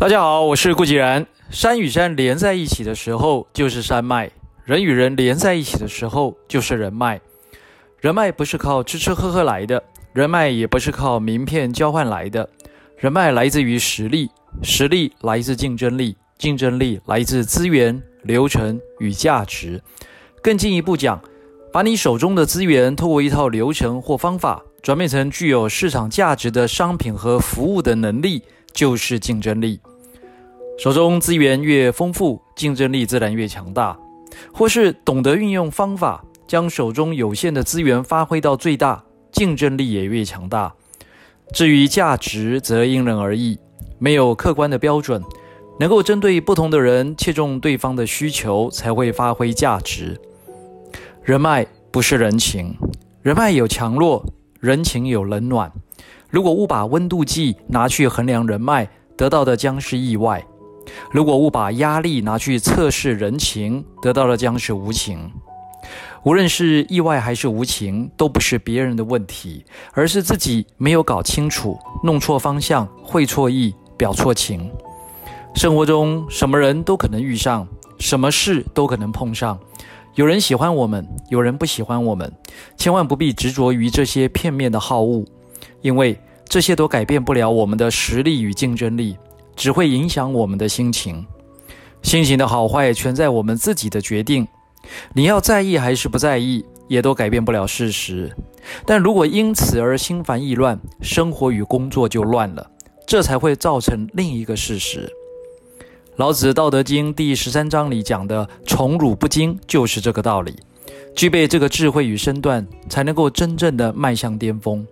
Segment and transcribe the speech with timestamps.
[0.00, 1.26] 大家好，我是顾继然。
[1.50, 4.30] 山与山连在一起的时候就是山脉，
[4.64, 7.20] 人与人连在一起的时候就是人脉。
[7.98, 12.48] 人脉不是靠吃吃喝喝来的，人脉也不是靠名片交换来的。
[12.96, 14.30] 人脉来自于实力，
[14.62, 19.82] 实力来自竞争力，竞争力来自资源、流程与价值。
[20.40, 21.20] 更进一步讲，
[21.72, 28.44] 把你手中的资源透过一套流程或方法，转变成具有市场价值的商品和服务的能力，
[28.78, 29.80] 就是竞争力。
[30.78, 33.98] 手中资源越丰富，竞争力自然越强大。
[34.52, 40.72] 或是懂得运用方法，将手中有限的资源发挥到最大，竞争力也越强大。
[41.52, 43.58] 至于价值，则因人而异，
[43.98, 45.20] 没有客观的标准，
[45.80, 50.16] 能够针对不同的人，切中对方的需求，才会发挥价值。
[51.24, 52.76] 人脉不是人情，
[53.22, 54.24] 人脉有强弱，
[54.60, 55.72] 人情有冷暖。
[56.30, 60.44] 如果误把温度计拿去衡量人脉，得到的将是意外。
[61.10, 65.30] 如果误把压力拿去测试人情，得到的将是无情。
[66.24, 74.70] 无论是意外还是无情，都不是别人的问题，而是自己没有搞清楚，弄错方向，会错意，表错情。
[75.54, 77.66] 生活中什么人都可能遇上，
[77.98, 79.58] 什么事都可能碰上。
[80.14, 82.30] 有人喜欢我们，有人不喜欢我们，
[82.76, 85.24] 千万不必执着于这些片面的好恶，
[85.80, 89.16] 因为这些都改变不了我们的实力与竞争力。
[89.56, 91.26] 只会影响我们的心情，
[92.00, 94.46] 心情的好坏全在我们自己的决定。
[95.12, 98.32] 你要在意还是不在意，也都改变不了事实。
[98.86, 102.70] 但如果因此而心烦意乱，生活与工作就乱了，
[103.04, 105.12] 这才会造成另一个事实。
[106.14, 110.54] 老子《道德经》第十三章里讲的“宠辱不惊”就是这个道理。
[111.16, 114.86] 具备这个智慧与身段，才能够真正的迈向巅峰。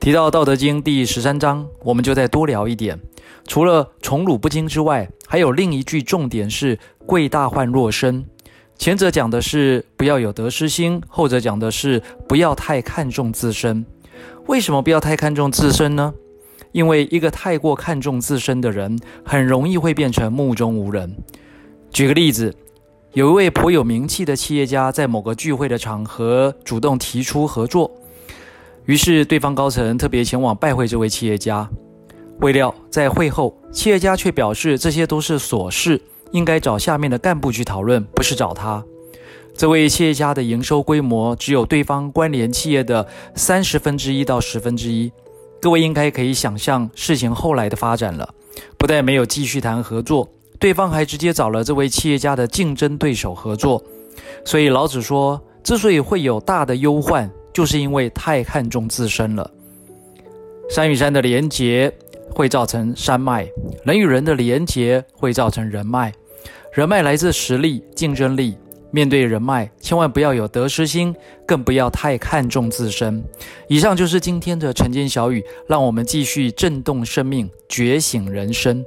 [0.00, 3.00] 提到《道德经》第十三章，我们就再多聊一点。
[3.46, 8.24] 除了宠辱不惊之外，还有另一句重点是“贵大患若身”。
[8.76, 13.86] 前者讲的是不要有得失心，后者讲的是不要太看重自身。
[14.46, 16.12] 为什么不要太看重自身呢？
[16.72, 21.16] 因为一个太过看重自身的人，很容易会变成目中无人。
[21.90, 22.54] 举个例子，
[23.12, 27.90] 有一位颇有名气的企业家，在某个聚会的场合主动提出合作，
[28.86, 31.68] 于是对方高层特别前往拜会这位企业家。
[32.40, 36.00] 未料在会后，企业家却表示这些都是琐事，
[36.32, 38.84] 应该找下面的干部去讨论，不是找他。
[39.56, 43.06] 这位企业家的营收规模只有对方关联企业的
[43.36, 45.12] 三十分之一到十分之一。
[45.60, 48.34] 各位应该可以想象事情后来的发展了，
[48.76, 50.28] 不但没有继续谈合作，
[50.58, 53.82] 对方还直接找了这位企业家的竞争对手合作。
[54.44, 59.50] 所以老子说，之所以会有大的忧患，就是因为太看重自身了。
[60.68, 61.90] 山与山的连结。
[62.30, 63.48] 会造成山脉，
[63.84, 66.12] 人与人的连结会造成人脉，
[66.72, 68.56] 人脉来自实力、竞争力。
[68.90, 71.14] 面对人脉，千万不要有得失心，
[71.46, 73.22] 更不要太看重自身。
[73.68, 78.84] 以上就是今天的晨间小语，让我们继续震动生命，觉醒人生。